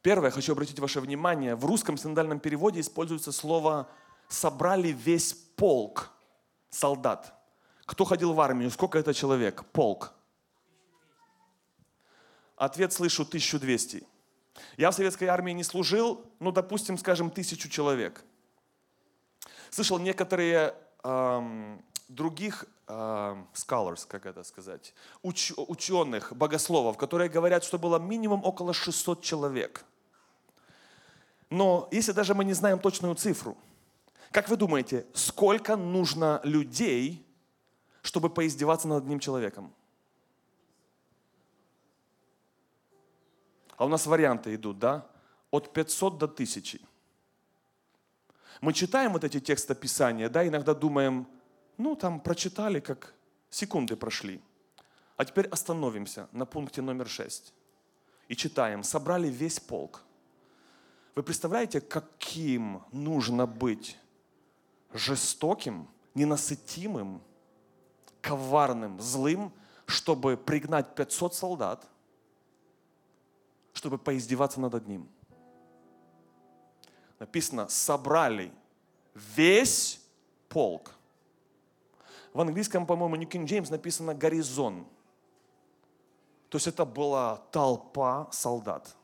[0.00, 3.88] Первое, хочу обратить ваше внимание, в русском синодальном переводе используется слово
[4.28, 6.10] «собрали весь полк
[6.70, 7.34] солдат».
[7.84, 8.70] Кто ходил в армию?
[8.70, 9.64] Сколько это человек?
[9.72, 10.14] Полк.
[12.62, 14.06] Ответ слышу 1200.
[14.76, 18.22] Я в советской армии не служил, ну, допустим, скажем, тысячу человек.
[19.70, 20.72] Слышал некоторые
[21.02, 28.72] эм, других scholars, как это сказать, уч, ученых, богословов, которые говорят, что было минимум около
[28.72, 29.84] 600 человек.
[31.50, 33.56] Но если даже мы не знаем точную цифру,
[34.30, 37.26] как вы думаете, сколько нужно людей,
[38.02, 39.74] чтобы поиздеваться над одним человеком?
[43.82, 45.04] А у нас варианты идут, да?
[45.50, 46.78] От 500 до 1000.
[48.60, 51.26] Мы читаем вот эти тексты Писания, да, иногда думаем,
[51.78, 53.12] ну, там прочитали, как
[53.50, 54.40] секунды прошли.
[55.16, 57.52] А теперь остановимся на пункте номер 6
[58.28, 58.84] и читаем.
[58.84, 60.04] Собрали весь полк.
[61.16, 63.98] Вы представляете, каким нужно быть
[64.94, 67.20] жестоким, ненасытимым,
[68.20, 69.52] коварным, злым,
[69.86, 71.91] чтобы пригнать 500 солдат,
[73.72, 75.08] чтобы поиздеваться над одним.
[77.18, 78.52] Написано, собрали
[79.14, 80.00] весь
[80.48, 80.92] полк.
[82.32, 84.86] В английском, по-моему, New King James написано горизонт.
[86.48, 88.94] То есть это была толпа солдат.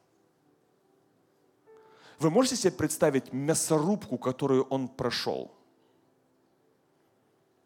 [2.19, 5.55] Вы можете себе представить мясорубку, которую он прошел?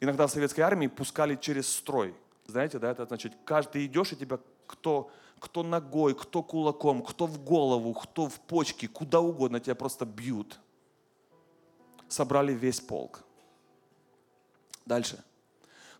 [0.00, 2.14] Иногда в советской армии пускали через строй.
[2.46, 5.10] Знаете, да, это значит, каждый идешь, и тебя кто
[5.42, 10.61] кто ногой, кто кулаком, кто в голову, кто в почки, куда угодно тебя просто бьют.
[12.07, 13.24] Собрали весь полк.
[14.87, 15.24] Дальше.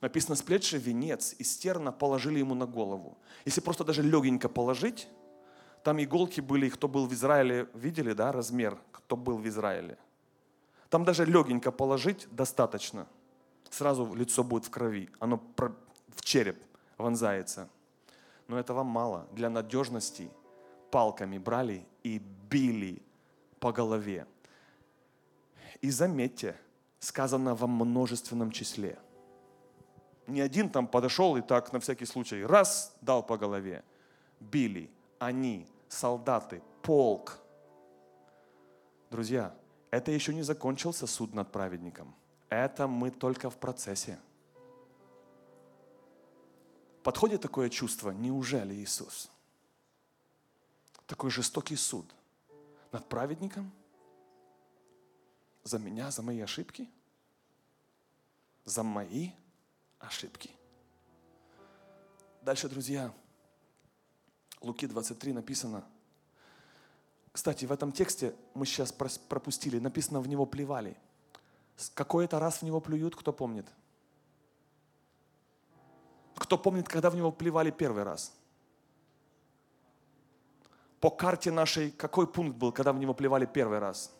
[0.01, 3.19] Написано, сплетший венец из терна положили ему на голову.
[3.45, 5.09] Если просто даже легенько положить,
[5.83, 9.99] там иголки были, кто был в Израиле, видели, да, размер, кто был в Израиле.
[10.89, 13.09] Там даже легенько положить достаточно.
[13.71, 15.43] Сразу лицо будет в крови, оно
[16.15, 16.63] в череп
[16.97, 17.69] вонзается.
[18.53, 19.27] Но этого мало.
[19.33, 20.29] Для надежности
[20.91, 22.19] палками брали и
[22.51, 23.03] били
[23.59, 24.27] по голове.
[25.81, 26.55] И заметьте,
[26.99, 28.99] сказано во множественном числе.
[30.27, 33.83] Не один там подошел и так на всякий случай раз дал по голове.
[34.39, 37.39] Били, они, солдаты, полк.
[39.11, 39.55] Друзья,
[39.91, 42.15] это еще не закончился суд над праведником.
[42.51, 44.19] Это мы только в процессе.
[47.03, 49.31] Подходит такое чувство, неужели Иисус?
[51.07, 52.07] Такой жестокий суд
[52.93, 53.73] над праведником?
[55.65, 56.89] За меня, за мои ошибки?
[58.65, 59.31] За мои
[59.99, 60.51] ошибки.
[62.43, 63.13] Дальше, друзья,
[64.61, 65.85] Луки 23 написано.
[67.33, 70.97] Кстати, в этом тексте мы сейчас пропустили, написано, в него плевали.
[71.95, 73.67] Какой-то раз в него плюют, кто помнит?
[76.43, 78.35] Кто помнит, когда в него плевали первый раз?
[80.99, 84.13] По карте нашей, какой пункт был, когда в него плевали первый раз?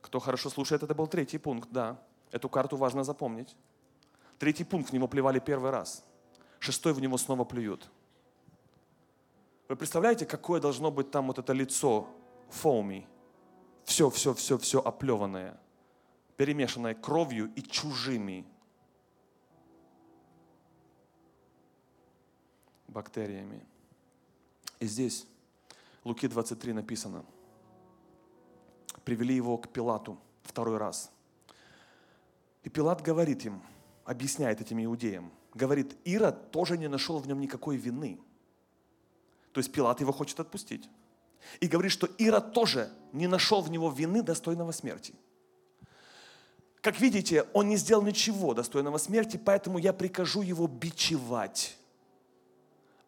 [0.00, 1.96] Кто хорошо слушает, это был третий пункт, да.
[2.32, 3.56] Эту карту важно запомнить.
[4.40, 6.04] Третий пункт в него плевали первый раз.
[6.58, 7.88] Шестой в него снова плюют.
[9.68, 12.08] Вы представляете, какое должно быть там вот это лицо
[12.50, 13.06] фоуми?
[13.84, 15.56] Все, все, все, все оплеванное,
[16.36, 18.44] перемешанное кровью и чужими
[22.94, 23.60] бактериями.
[24.80, 25.26] И здесь,
[26.04, 27.24] Луки 23 написано,
[29.04, 31.10] привели его к Пилату второй раз.
[32.62, 33.62] И Пилат говорит им,
[34.04, 38.18] объясняет этим иудеям, говорит, Ира тоже не нашел в нем никакой вины.
[39.52, 40.88] То есть Пилат его хочет отпустить.
[41.60, 45.14] И говорит, что Ира тоже не нашел в него вины достойного смерти.
[46.80, 51.78] Как видите, он не сделал ничего достойного смерти, поэтому я прикажу его бичевать,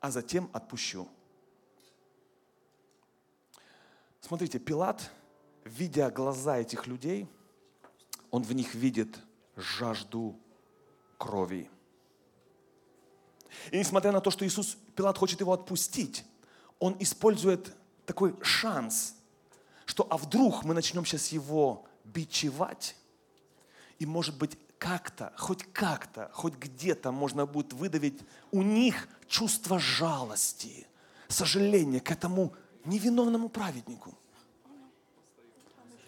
[0.01, 1.09] а затем отпущу.
[4.21, 5.11] Смотрите, Пилат,
[5.65, 7.29] видя глаза этих людей,
[8.31, 9.19] он в них видит
[9.57, 10.39] жажду
[11.19, 11.71] крови.
[13.71, 16.25] И несмотря на то, что Иисус, Пилат хочет его отпустить,
[16.79, 19.15] он использует такой шанс,
[19.85, 22.97] что а вдруг мы начнем сейчас его бичевать,
[23.99, 30.87] и может быть как-то, хоть как-то, хоть где-то можно будет выдавить у них чувство жалости,
[31.29, 34.15] сожаления к этому невиновному праведнику.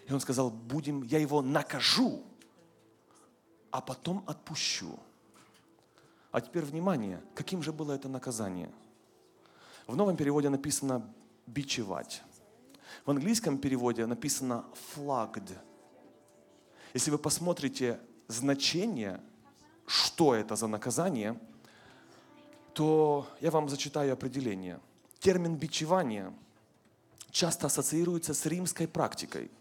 [0.07, 2.23] И он сказал, будем, я его накажу,
[3.71, 4.99] а потом отпущу.
[6.31, 8.71] А теперь внимание, каким же было это наказание?
[9.87, 11.03] В новом переводе написано
[11.47, 12.23] бичевать.
[13.05, 15.57] В английском переводе написано flagged.
[16.93, 19.21] Если вы посмотрите значение,
[19.85, 21.39] что это за наказание,
[22.79, 24.79] то я вам зачитаю определение.
[25.19, 26.31] Термин бичевание
[27.29, 29.51] часто ассоциируется с римской практикой–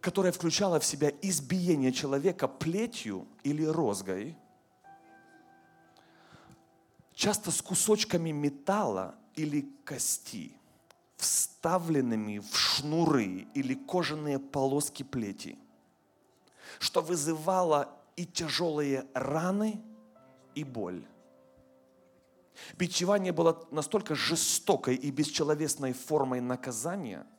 [0.00, 4.34] которая включала в себя избиение человека плетью или розгой,
[7.12, 10.52] часто с кусочками металла или кости,
[11.16, 15.58] вставленными в шнуры или кожаные полоски плети,
[16.78, 19.82] что вызывало и тяжелые раны,
[20.56, 21.06] и боль.
[22.76, 27.24] Бичевание было настолько жестокой и бесчеловесной формой наказания–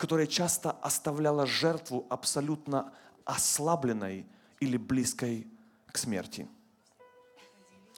[0.00, 2.92] которая часто оставляла жертву абсолютно
[3.26, 4.26] ослабленной
[4.58, 5.46] или близкой
[5.92, 6.48] к смерти.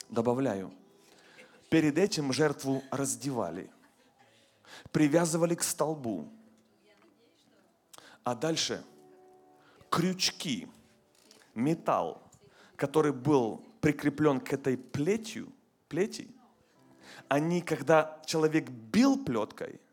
[0.08, 0.72] Добавляю,
[1.70, 3.70] перед этим жертву раздевали,
[4.90, 6.28] привязывали к столбу,
[8.24, 8.82] а дальше
[9.90, 10.68] крючки,
[11.54, 12.20] металл,
[12.74, 15.52] который был прикреплен к этой плетью,
[15.88, 16.34] плети,
[17.28, 19.78] они, когда человек бил плеткой–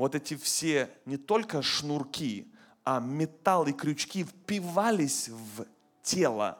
[0.00, 2.50] вот эти все не только шнурки,
[2.84, 5.66] а металл и крючки впивались в
[6.02, 6.56] тело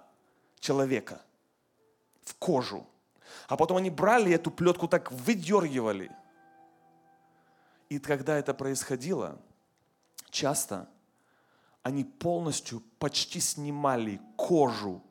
[0.59, 1.23] человека,
[2.23, 2.87] в кожу.
[3.49, 6.15] А потом они брали эту плетку, так выдергивали.
[7.89, 9.41] И когда это происходило,
[10.29, 10.87] часто
[11.83, 15.03] они полностью почти снимали кожу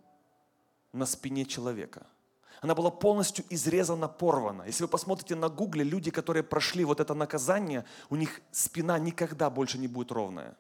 [0.93, 2.05] на спине человека–
[2.61, 4.63] она была полностью изрезана, порвана.
[4.63, 9.49] Если вы посмотрите на гугле, люди, которые прошли вот это наказание, у них спина никогда
[9.49, 10.57] больше не будет ровная.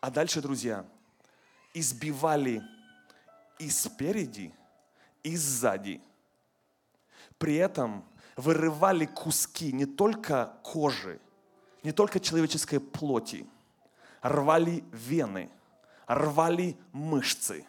[0.00, 0.84] А дальше, друзья,
[1.74, 2.62] избивали
[3.58, 4.54] и спереди,
[5.24, 6.00] и сзади.
[7.38, 8.04] При этом
[8.36, 11.20] вырывали куски не только кожи,
[11.82, 13.48] не только человеческой плоти,
[14.22, 15.50] рвали вены,
[16.06, 17.66] рвали мышцы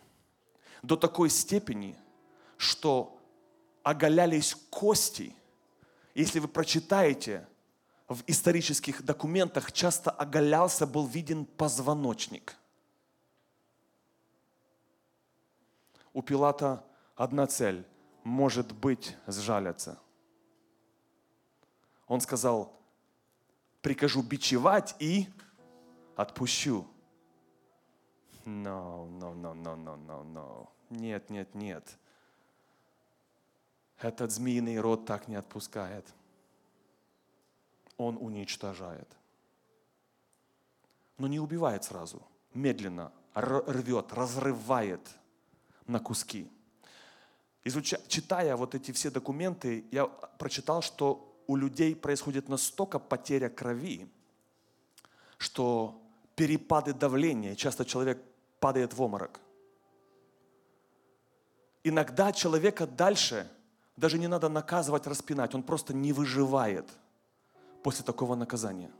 [0.81, 1.97] до такой степени–
[2.59, 3.17] что
[3.83, 5.33] оголялись кости.
[6.13, 7.47] Если вы прочитаете
[8.09, 12.57] в исторических документах часто оголялся, был виден позвоночник.
[16.11, 16.83] У Пилата
[17.15, 17.85] одна цель–
[18.25, 19.97] может быть сжалятся.
[22.07, 22.77] Он сказал,
[23.81, 25.29] прикажу бичевать и
[26.17, 26.85] отпущу.
[28.49, 30.69] No, no, no, no, no, no, no.
[30.89, 31.97] Нет, нет, нет.
[33.99, 36.07] Этот змеиный род так не отпускает.
[37.97, 39.07] Он уничтожает.
[41.17, 42.23] Но не убивает сразу.
[42.53, 45.07] Медленно рвет, разрывает
[45.85, 46.49] на куски.
[47.63, 54.07] Изуча, читая вот эти все документы, я прочитал, что у людей происходит настолько потеря крови,
[55.37, 56.01] что
[56.35, 58.23] перепады давления, часто человек
[58.59, 59.39] падает в оморок.
[61.83, 63.49] Иногда человека дальше
[63.95, 66.89] даже не надо наказывать, распинать, он просто не выживает
[67.83, 68.91] после такого наказания.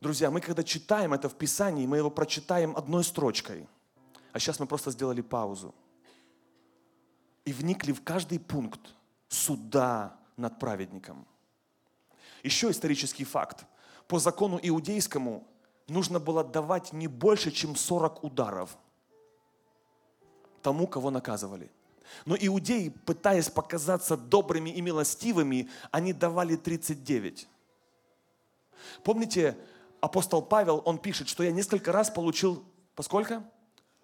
[0.00, 3.68] Друзья, мы когда читаем это в Писании, мы его прочитаем одной строчкой,
[4.32, 5.74] а сейчас мы просто сделали паузу
[7.44, 8.80] и вникли в каждый пункт–
[9.28, 11.26] суда над праведником.
[12.42, 13.64] Еще исторический факт.
[14.06, 15.46] По закону иудейскому
[15.92, 18.76] нужно было давать не больше, чем 40 ударов
[20.62, 21.70] тому, кого наказывали.
[22.24, 27.48] Но иудеи, пытаясь показаться добрыми и милостивыми, они давали 39.
[29.02, 29.56] Помните,
[30.00, 32.64] апостол Павел, он пишет, что я несколько раз получил,
[32.94, 33.42] по сколько?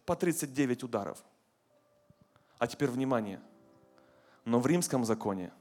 [0.05, 1.23] По 39 ударов.
[2.59, 3.41] А теперь внимание–
[4.49, 5.53] но в римском законе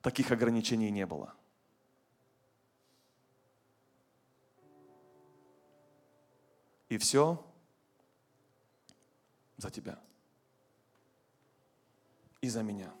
[0.00, 1.34] таких ограничений не было.
[6.90, 7.42] И все
[9.56, 9.98] за тебя.
[12.42, 12.92] И за меня.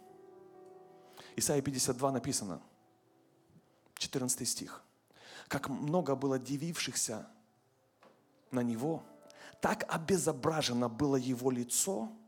[1.36, 2.62] Исайя 52 написано,
[3.96, 4.82] 14 стих.
[5.48, 7.28] Как много было дивившихся
[8.50, 9.02] на него,
[9.60, 12.10] так обезображено было его лицо–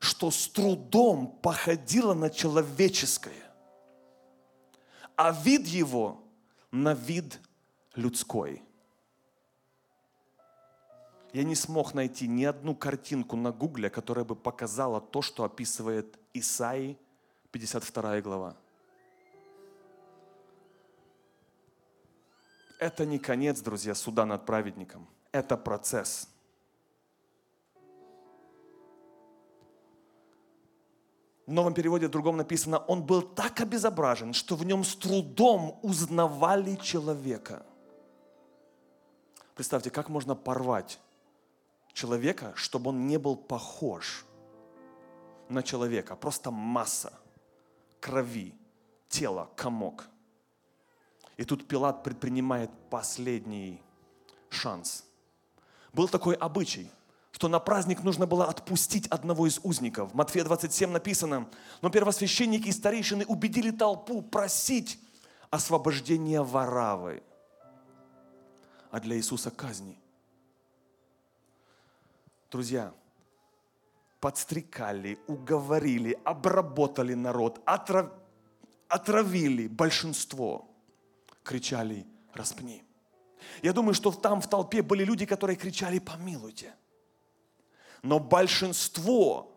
[0.00, 3.42] что с трудом походило на человеческое,
[5.16, 6.24] а вид его
[6.70, 7.40] на вид
[7.94, 8.62] людской.
[11.32, 16.18] Я не смог найти ни одну картинку на гугле, которая бы показала то, что описывает
[16.32, 16.96] Исаи,
[17.50, 18.56] 52 глава.
[22.78, 25.06] Это не конец, друзья, суда над праведником.
[25.32, 26.28] Это процесс–
[31.48, 35.78] в новом переводе, в другом написано, он был так обезображен, что в нем с трудом
[35.82, 37.64] узнавали человека.
[39.54, 41.00] Представьте, как можно порвать
[41.98, 44.24] человека, чтобы он не был похож
[45.48, 47.12] на человека, просто масса
[48.00, 48.54] крови,
[49.08, 50.06] тело, комок.
[51.36, 53.82] И тут Пилат предпринимает последний
[54.48, 55.04] шанс.
[55.92, 56.90] Был такой обычай
[57.30, 60.10] что на праздник нужно было отпустить одного из узников.
[60.10, 61.48] В Матфея 27 написано,
[61.82, 64.98] но первосвященники и старейшины убедили толпу просить
[65.48, 67.22] освобождения Варавы,
[68.90, 70.00] а для Иисуса казни.
[72.50, 72.92] Друзья,
[74.20, 78.10] подстрекали, уговорили, обработали народ, отрав...
[78.88, 80.68] отравили большинство,
[81.42, 82.82] кричали «распни».
[83.62, 86.74] Я думаю, что там в толпе были люди, которые кричали «помилуйте»
[88.02, 89.52] но большинство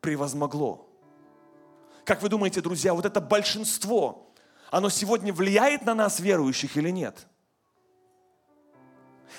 [0.00, 0.86] превозмогло.
[2.04, 4.32] Как вы думаете, друзья, вот это большинство,
[4.70, 7.26] оно сегодня влияет на нас, верующих, или нет?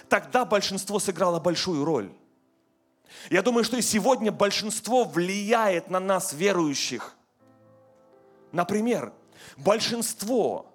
[0.08, 2.14] Тогда большинство сыграло большую роль.
[3.30, 7.16] Я думаю, что и сегодня большинство влияет на нас, верующих.
[8.52, 9.14] Например,
[9.58, 10.74] большинство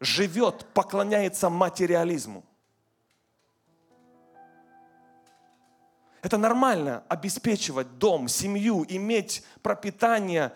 [0.00, 2.44] живет, поклоняется материализму.
[6.22, 10.52] Это нормально обеспечивать дом, семью, иметь пропитание.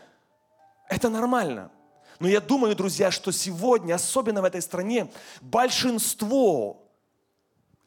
[0.89, 1.71] Это нормально.
[2.19, 5.11] Но я думаю, друзья, что сегодня, особенно в этой стране,
[5.41, 6.82] большинство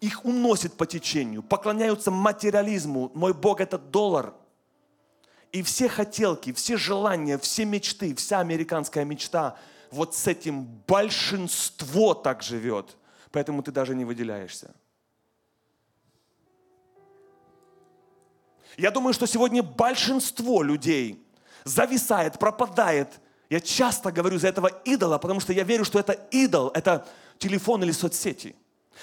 [0.05, 3.11] их уносит по течению, поклоняются материализму.
[3.13, 4.33] Мой Бог– это доллар.
[5.51, 9.57] И все хотелки, все желания, все мечты, вся американская мечта,
[9.91, 12.97] вот с этим большинство так живет.
[13.31, 14.73] Поэтому ты даже не выделяешься.
[18.77, 21.25] Я думаю, что сегодня большинство людей
[21.63, 23.21] зависает, пропадает.
[23.49, 27.83] Я часто говорю за этого идола, потому что я верю, что это идол, это телефон
[27.83, 28.55] или соцсети.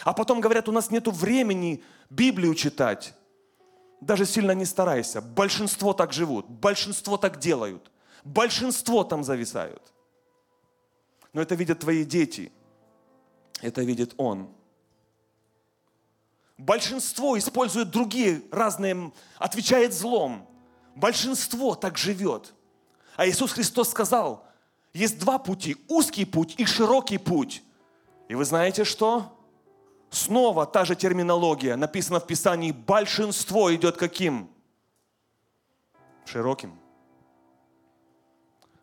[0.04, 3.14] А потом говорят, у нас нет времени Библию читать.
[4.00, 5.20] Даже сильно не старайся.
[5.20, 7.90] Большинство так живут, большинство так делают,
[8.24, 9.92] большинство там зависают.
[11.32, 12.52] Но это видят твои дети.
[13.60, 14.48] Это видит Он.
[16.58, 20.48] Большинство использует другие разные, отвечает злом.
[20.94, 22.54] Большинство так живет.
[23.16, 24.46] А Иисус Христос сказал,
[24.92, 27.62] есть два пути, узкий путь и широкий путь.
[28.28, 29.38] И вы знаете что?
[30.12, 34.50] Снова та же терминология, написано в Писании, большинство идет каким?
[36.26, 36.78] Широким.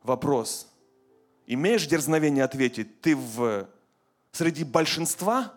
[0.02, 0.68] Вопрос.
[1.46, 3.70] Имеешь дерзновение ответить, ты в
[4.32, 5.54] среди большинства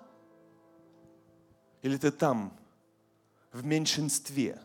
[1.80, 2.52] или ты там,
[3.50, 4.60] в меньшинстве?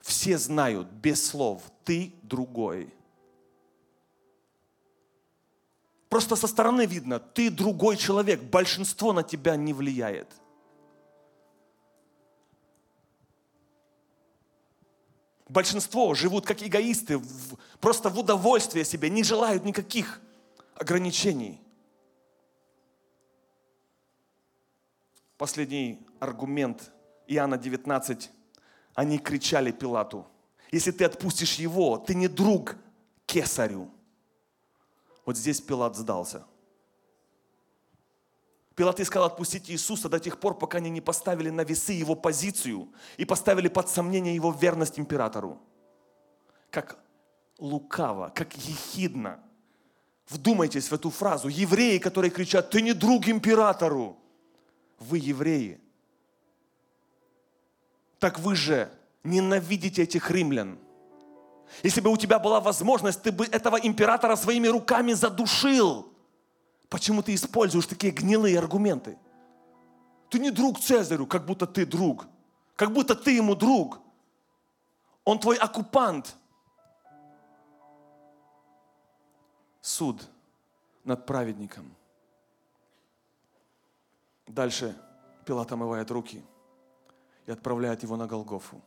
[0.00, 2.92] Все знают без слов, ты другой.
[6.12, 10.28] Просто со стороны видно, ты другой человек, большинство на тебя не влияет.
[15.48, 17.18] Большинство живут как эгоисты,
[17.80, 20.20] просто в удовольствие себе, не желают никаких
[20.74, 21.62] ограничений.
[25.38, 26.92] Последний аргумент
[27.26, 28.30] Иоанна 19.
[28.94, 30.26] Они кричали Пилату,
[30.70, 32.76] если ты отпустишь его, ты не друг
[33.24, 33.90] кесарю.
[35.24, 36.44] Вот здесь Пилат сдался.
[38.74, 42.88] Пилат искал отпустить Иисуса до тех пор, пока они не поставили на весы его позицию
[43.16, 45.60] и поставили под сомнение его верность императору.
[46.70, 46.98] Как
[47.58, 49.40] лукаво, как ехидно.
[50.28, 51.48] Вдумайтесь в эту фразу.
[51.48, 54.18] Евреи, которые кричат, ты не друг императору.
[54.98, 55.80] Вы евреи.
[58.18, 58.90] Так вы же
[59.24, 60.78] ненавидите этих римлян.
[61.82, 66.12] Если бы у тебя была возможность, ты бы этого императора своими руками задушил.
[66.88, 69.18] Почему ты используешь такие гнилые аргументы?
[70.28, 72.26] Ты не друг Цезарю, как будто ты друг.
[72.76, 74.00] Как будто ты ему друг.
[75.24, 76.36] Он твой оккупант.
[79.80, 80.22] Суд
[81.04, 81.94] над праведником.
[84.46, 84.96] Дальше
[85.44, 86.44] Пилат омывает руки
[87.46, 88.80] и отправляет его на Голгофу.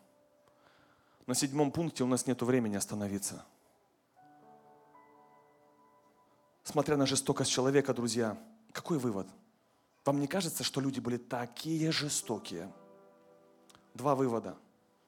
[1.28, 3.44] На седьмом пункте у нас нет времени остановиться.
[6.64, 8.38] Смотря на жестокость человека, друзья,
[8.72, 9.28] какой вывод?
[10.04, 12.72] Вам не кажется, что люди были такие жестокие?
[13.96, 14.56] Два вывода.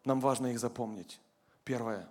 [0.06, 1.20] Нам важно их запомнить.
[1.64, 2.08] Первое.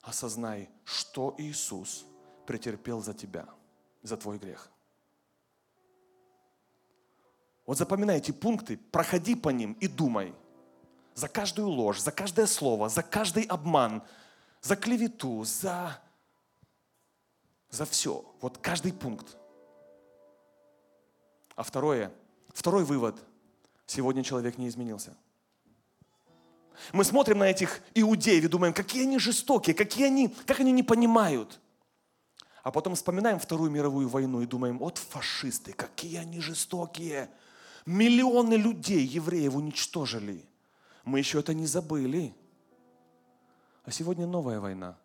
[0.00, 2.06] Осознай, что Иисус
[2.46, 3.46] претерпел за тебя,
[4.02, 4.70] за твой грех.
[7.66, 10.34] Вот запоминай эти пункты, проходи по ним и думай–
[11.14, 14.02] за каждую ложь, за каждое слово, за каждый обман,
[14.60, 16.00] за клевету, за,
[17.70, 18.24] за все.
[18.40, 19.36] Вот каждый пункт.
[21.54, 22.12] А второе,
[22.52, 23.16] второй вывод.
[23.86, 25.14] Сегодня человек не изменился.
[26.92, 30.82] Мы смотрим на этих иудеев и думаем, какие они жестокие, какие они, как они не
[30.82, 31.60] понимают.
[32.62, 37.28] А потом вспоминаем Вторую мировую войну и думаем, вот фашисты, какие они жестокие.
[37.84, 40.44] Миллионы людей, евреев, уничтожили.
[41.04, 42.34] Мы еще это не забыли.
[43.84, 44.96] А сегодня новая война.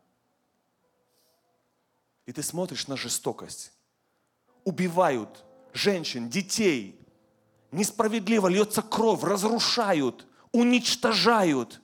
[2.25, 3.73] И ты смотришь на жестокость.
[4.63, 5.43] Убивают
[5.73, 6.99] женщин, детей.
[7.71, 11.81] Несправедливо льется кровь, разрушают, уничтожают.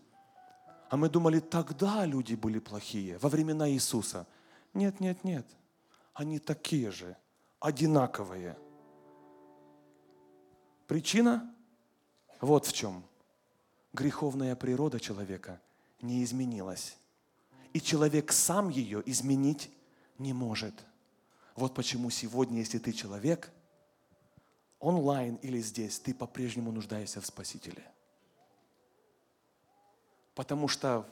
[0.90, 4.28] А мы думали, тогда люди были плохие, во времена Иисуса.
[4.74, 5.48] Нет, нет, нет.
[6.14, 7.18] Они такие же,
[7.60, 8.58] одинаковые.
[10.86, 11.52] Причина
[12.40, 13.04] вот в чем–
[13.94, 15.62] греховная природа человека
[16.02, 16.98] не изменилась.
[17.74, 19.72] И человек сам ее изменить
[20.18, 20.74] не может.
[21.56, 23.52] Вот почему сегодня, если ты человек,
[24.80, 27.84] онлайн или здесь, ты по-прежнему нуждаешься в Спасителе.
[30.36, 31.08] Потому что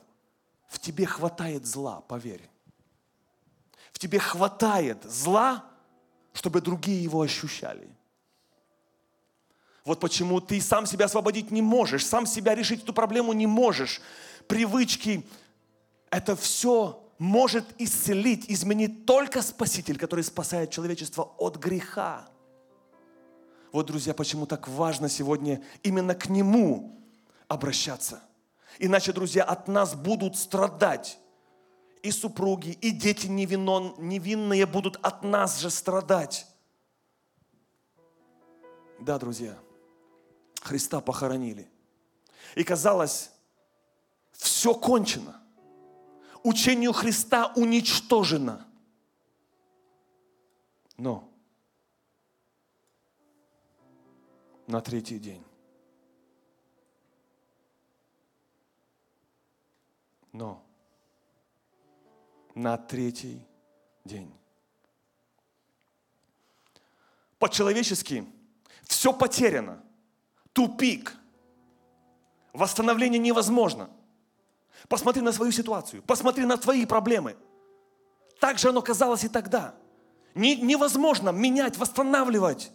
[0.68, 2.50] в тебе хватает зла, поверь.
[3.92, 5.66] В тебе хватает зла,
[6.34, 7.88] чтобы другие его ощущали.
[9.84, 14.02] Вот почему ты сам себя освободить не можешь, сам себя решить эту проблему не можешь.
[14.48, 15.26] Привычки,
[16.10, 22.28] это все может исцелить, изменить только Спаситель, который спасает человечество от греха.
[23.72, 27.00] Вот, друзья, почему так важно сегодня именно к Нему
[27.48, 28.22] обращаться.
[28.80, 31.20] Иначе, друзья, от нас будут страдать
[32.04, 36.48] и супруги, и дети невинно, невинные будут от нас же страдать.
[39.00, 39.58] Да, друзья.
[40.62, 41.70] Христа похоронили.
[42.55, 43.32] И казалось,
[44.32, 45.41] все кончено.
[46.43, 48.68] Учению Христа уничтожено.
[50.97, 51.30] Но
[54.68, 55.43] на третий день.
[60.32, 60.64] Но
[62.53, 63.45] на третий
[64.05, 64.32] день
[67.39, 68.26] по-человечески
[68.84, 69.84] все потеряно.
[70.54, 71.16] Тупик.
[72.54, 73.89] Восстановление невозможно.
[74.88, 77.38] Посмотри на свою ситуацию, посмотри на твои проблемы.
[78.39, 79.76] Так же оно казалось и тогда.
[80.34, 82.72] Не, невозможно менять, восстанавливать.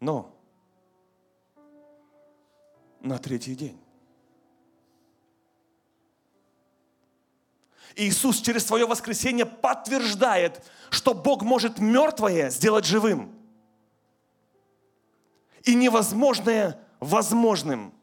[0.00, 0.34] Но
[3.00, 3.78] на третий день
[7.96, 13.34] Иисус через свое воскресение подтверждает, что Бог может мертвое сделать живым.
[15.64, 17.94] И невозможное возможным.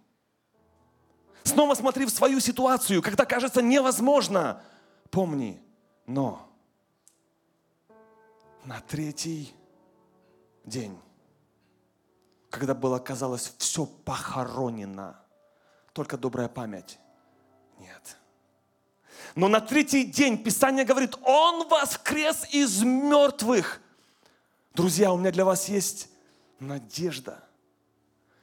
[1.43, 4.61] Снова смотри в свою ситуацию, когда кажется невозможно.
[5.09, 5.61] Помни,
[6.05, 6.47] но
[8.65, 9.53] на третий
[10.63, 10.97] день,
[12.49, 15.19] когда было, казалось, все похоронено,
[15.93, 16.99] только добрая память.
[17.79, 18.17] Нет.
[19.35, 23.81] Но на третий день Писание говорит, Он воскрес из мертвых.
[24.73, 26.09] Друзья, у меня для вас есть
[26.59, 27.43] надежда.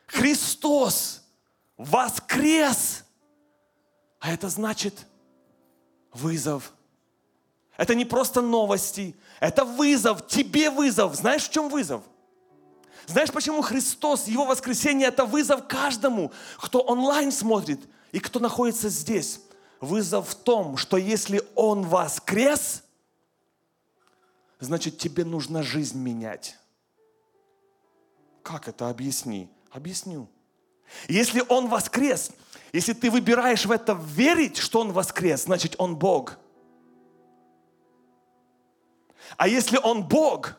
[0.07, 1.23] Христос
[1.77, 3.05] воскрес.
[4.21, 5.07] А это значит
[6.13, 6.73] вызов.
[7.77, 11.15] Это не просто новости, это вызов, тебе вызов.
[11.15, 12.03] Знаешь, в чем вызов?
[13.07, 17.81] Знаешь, почему Христос, Его воскресение– это вызов каждому, кто онлайн смотрит
[18.13, 19.41] и кто находится здесь.
[19.81, 22.83] Вызов в том, что если Он воскрес,
[24.59, 26.57] значит тебе нужно жизнь менять.
[28.43, 29.51] Как это объясни?
[29.71, 30.29] Объясню.
[31.09, 32.31] Если Он воскрес,
[32.73, 36.39] если ты выбираешь в это верить, что Он воскрес, значит Он Бог.
[39.37, 40.57] А если Он Бог,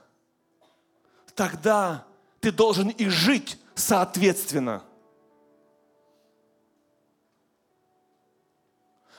[1.36, 2.06] тогда
[2.40, 4.84] ты должен и жить соответственно.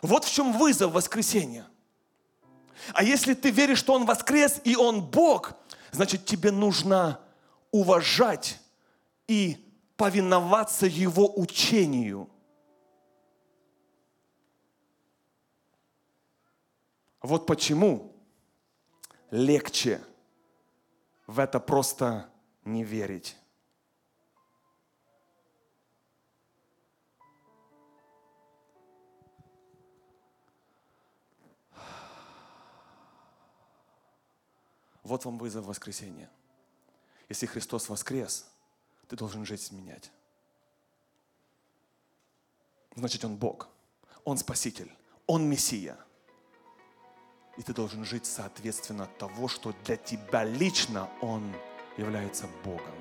[0.03, 1.67] Вот в чем вызов воскресения.
[2.93, 5.55] А если ты веришь, что Он воскрес и Он Бог,
[5.91, 7.21] значит тебе нужно
[7.71, 8.61] уважать
[9.27, 9.68] и
[9.99, 12.31] повиноваться Его учению.
[17.21, 18.15] Вот почему
[19.33, 20.01] легче
[21.27, 22.31] в это просто
[22.65, 23.37] не верить.
[35.03, 36.31] Вот вам вызов воскресения.
[37.29, 38.49] Если Христос воскрес,
[39.09, 40.11] ты должен жизнь менять.
[42.95, 43.69] Значит, Он Бог,
[44.25, 44.93] Он Спаситель,
[45.27, 45.97] Он Мессия.
[47.57, 51.53] И ты должен жить соответственно того, что для тебя лично Он
[51.97, 52.95] является Богом.